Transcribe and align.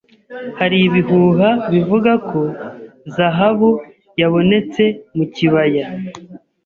Hari 0.59 0.77
ibihuha 0.87 1.49
bivuga 1.71 2.11
ko 2.29 2.41
zahabu 3.15 3.69
yabonetse 4.21 4.83
mu 5.15 5.25
kibaya. 5.35 5.85